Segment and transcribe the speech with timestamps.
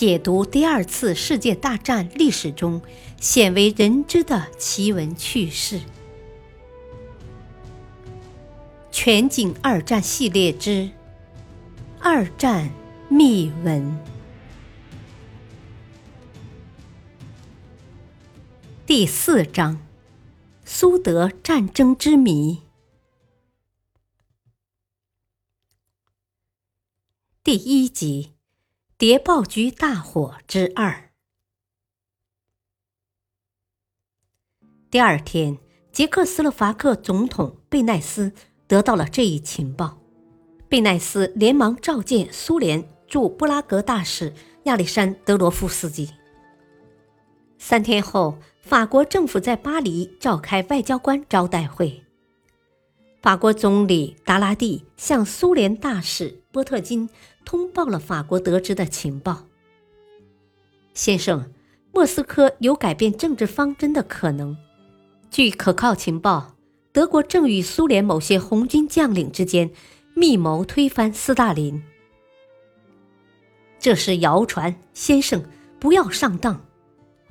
[0.00, 2.80] 解读第二次世界大战历史中
[3.20, 5.78] 鲜为人知的奇闻趣事。
[8.90, 10.70] 全景二战系列之
[12.00, 12.70] 《二战
[13.10, 14.00] 秘闻》
[18.86, 19.86] 第四章：
[20.64, 22.62] 苏德战争之谜。
[27.44, 28.39] 第一集。
[29.00, 31.10] 谍报局大火之二。
[34.90, 35.56] 第二天，
[35.90, 38.30] 捷克斯洛伐克总统贝奈斯
[38.68, 39.98] 得到了这一情报，
[40.68, 46.10] 贝奈斯连忙召见苏联驻布拉格大使亚历山德罗夫斯基。
[47.56, 52.04] 三天后，法国政府在巴黎召开外交官招待会，
[53.22, 57.08] 法国总理达拉蒂向苏联大使波特金。
[57.42, 59.46] 通报了法国得知的情报，
[60.94, 61.50] 先生，
[61.92, 64.56] 莫斯科有改变政治方针的可能。
[65.30, 66.54] 据可靠情报，
[66.92, 69.68] 德国正与苏联某些红军将领之间
[70.14, 71.82] 密谋推翻斯大林。
[73.80, 75.42] 这是谣传，先生
[75.80, 76.60] 不要上当。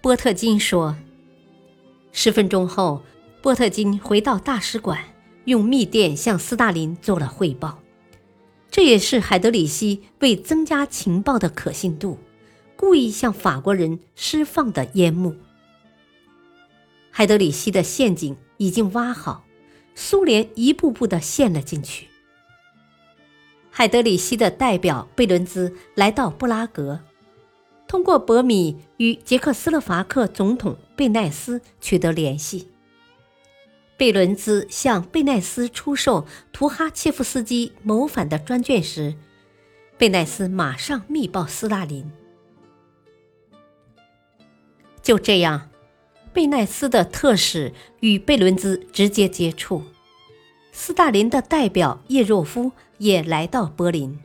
[0.00, 0.94] 波特金说。
[2.12, 3.02] 十分钟后，
[3.42, 5.02] 波特金回到大使馆，
[5.44, 7.80] 用密电向斯大林做了汇报。
[8.70, 12.18] 这也是海德里希为增加情报的可信度，
[12.76, 15.36] 故意向法国人释放的烟幕。
[17.10, 19.44] 海德里希的陷阱已经挖好，
[19.94, 22.08] 苏联一步步的陷了进去。
[23.70, 27.00] 海德里希的代表贝伦兹来到布拉格，
[27.86, 32.68] 通过博米与捷克斯洛伐克总统贝奈斯取得联系。
[33.96, 39.14] 贝伦兹向贝奈斯出售图哈切夫斯基谋反的专卷时，
[39.96, 42.10] 贝奈斯马上密报斯大林。
[45.00, 45.70] 就这样，
[46.32, 49.84] 贝奈斯的特使与贝伦兹直接接触，
[50.72, 54.18] 斯大林的代表叶若夫也来到柏林。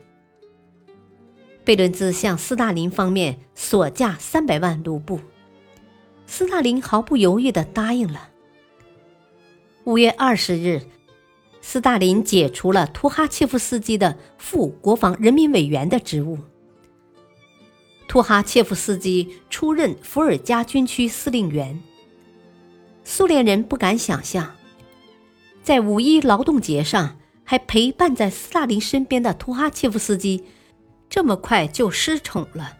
[1.63, 5.19] 贝伦兹向斯大林方面索价三百万卢布，
[6.25, 8.29] 斯大林毫不犹豫地答应了。
[9.89, 10.83] 五月二十日，
[11.61, 16.37] 斯大林解除了图哈切夫斯基的副国防人民委员的职务。
[18.07, 21.81] 图哈切夫斯基出任伏尔加军区司令员。
[23.03, 24.55] 苏联人不敢想象，
[25.63, 30.43] 在五一劳动节上还陪伴在斯大林身边的图哈切夫斯基，
[31.09, 32.77] 这么快就失宠了。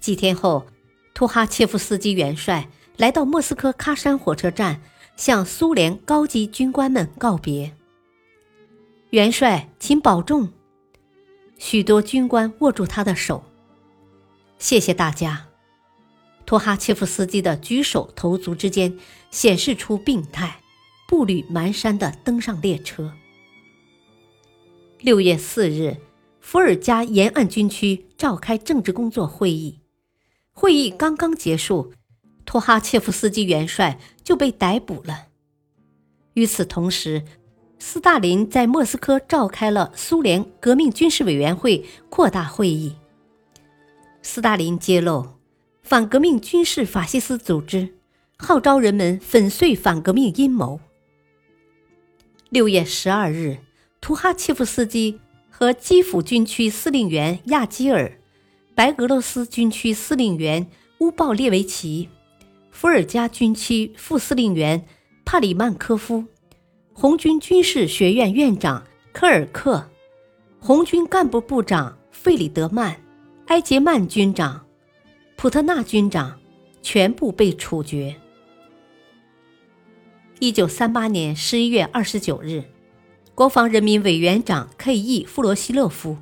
[0.00, 0.66] 几天后，
[1.12, 4.80] 图哈切夫斯基元帅来到莫斯科喀山火车站。
[5.16, 7.74] 向苏联高级军官们告别。
[9.10, 10.48] 元帅，请保重。
[11.58, 13.44] 许多军官握住他的手。
[14.58, 15.48] 谢谢大家。
[16.44, 18.98] 托哈切夫斯基的举手投足之间
[19.30, 20.60] 显示出病态，
[21.08, 23.12] 步履蹒跚地登上列车。
[24.98, 25.96] 六月四日，
[26.40, 29.80] 伏尔加沿岸军区召开政治工作会议。
[30.52, 31.92] 会议刚刚结束。
[32.52, 35.28] 托哈切夫斯基元帅就被逮捕了。
[36.34, 37.24] 与此同时，
[37.78, 42.96] 斯大林在莫斯科召开了苏联革命军事委员会扩大会议。
[44.20, 45.28] 斯大林揭露，
[45.82, 47.94] 反革命军事法西斯组织
[48.36, 50.78] 号召人们粉碎反革命阴谋。
[52.50, 53.60] 六月十二日，
[53.98, 55.18] 图哈切夫斯基
[55.48, 58.18] 和基辅军区司令员亚基尔、
[58.74, 60.66] 白俄罗斯军区司令员
[60.98, 62.10] 乌鲍列维奇。
[62.72, 64.84] 伏尔加军区副司令员
[65.24, 66.24] 帕里曼科夫，
[66.92, 69.88] 红军军事学院院长科尔克，
[70.58, 72.96] 红军干部部长费里德曼、
[73.46, 74.66] 埃杰曼军长、
[75.36, 76.40] 普特纳军长
[76.80, 78.16] 全部被处决。
[80.40, 82.64] 一九三八年十一月二十九日，
[83.34, 85.24] 国防人民委员长 K.E.
[85.24, 86.16] 弗罗西洛夫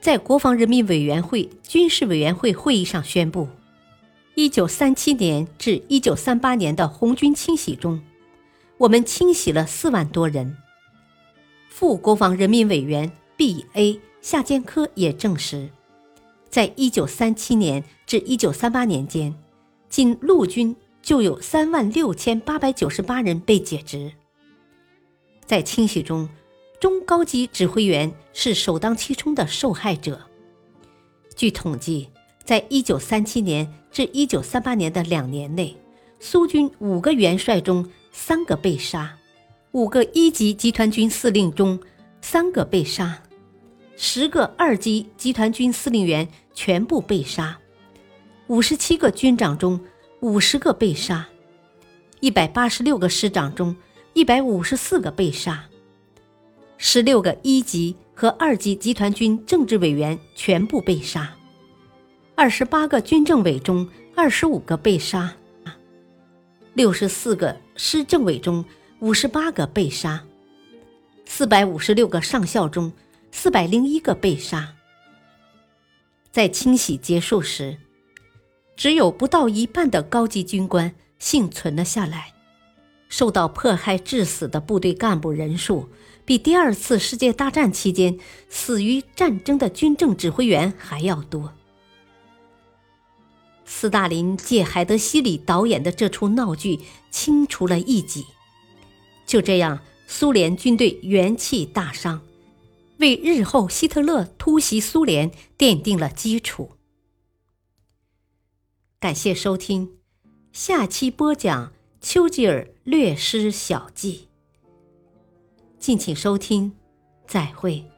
[0.00, 3.46] 在国防人民委员会军事委员会会议上宣布。
[4.34, 8.00] 一九三七年至一九三八年的红军清洗中，
[8.78, 10.56] 我们清洗了四万多人。
[11.68, 14.00] 副国防人民委员 B.A.
[14.22, 15.68] 夏坚科也证实，
[16.48, 19.34] 在一九三七年至一九三八年间，
[19.90, 24.12] 仅陆军就有三万六千八百九十八人被解职。
[25.44, 26.26] 在清洗中，
[26.80, 30.22] 中高级指挥员是首当其冲的受害者。
[31.36, 32.08] 据统计。
[32.44, 35.76] 在一九三七年至一九三八年的两年内，
[36.18, 39.16] 苏军五个元帅中三个被杀，
[39.72, 41.78] 五个一级集团军司令中
[42.20, 43.22] 三个被杀，
[43.96, 47.58] 十个二级集团军司令员全部被杀，
[48.48, 49.80] 五十七个军长中
[50.20, 51.26] 五十个被杀，
[52.20, 53.74] 一百八十六个师长中
[54.14, 55.64] 一百五十四个被杀，
[56.76, 61.32] 十六个一级和二级集团军政治委员全部被杀，
[62.34, 65.32] 二十八个军政委中二十五个被杀，
[66.74, 68.64] 六十四个师政委中
[69.00, 70.24] 五十八个被杀，
[71.24, 72.92] 四百五十六个上校中。
[73.34, 74.74] 四百零一个被杀。
[76.30, 77.78] 在清洗结束时，
[78.76, 82.34] 只有不到一半的高级军官幸存了下来。
[83.08, 85.88] 受到迫害致死的部队干部人数，
[86.26, 88.18] 比第二次世界大战期间
[88.50, 91.54] 死于战争的军政指挥员还要多。
[93.64, 96.80] 斯大林借海德西里导演的这出闹剧
[97.10, 98.26] 清除了异己，
[99.26, 102.20] 就这样，苏联军队元气大伤。
[102.98, 106.72] 为日后希特勒突袭苏联奠定了基础。
[109.00, 109.98] 感谢收听，
[110.52, 114.28] 下期播讲丘吉尔略施小计。
[115.80, 116.72] 敬请收听，
[117.26, 117.91] 再会。